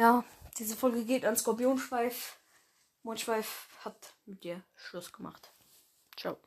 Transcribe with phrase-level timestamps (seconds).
[0.00, 0.24] Ja,
[0.58, 2.40] diese Folge geht an Skorpionschweif.
[3.02, 5.52] Mondschweif hat mit dir Schluss gemacht.
[6.16, 6.38] Ciao.